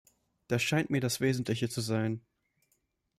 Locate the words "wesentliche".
1.21-1.69